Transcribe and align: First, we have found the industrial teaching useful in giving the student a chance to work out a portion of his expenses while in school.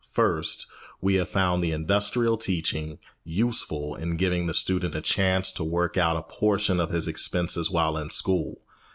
First, 0.13 0.65
we 0.99 1.13
have 1.13 1.29
found 1.29 1.63
the 1.63 1.71
industrial 1.71 2.35
teaching 2.35 2.97
useful 3.23 3.93
in 3.93 4.17
giving 4.17 4.47
the 4.47 4.53
student 4.55 4.95
a 4.95 4.99
chance 5.01 5.51
to 5.51 5.63
work 5.63 5.95
out 5.95 6.17
a 6.17 6.23
portion 6.23 6.79
of 6.79 6.89
his 6.89 7.07
expenses 7.07 7.69
while 7.69 7.95
in 7.99 8.09
school. 8.09 8.61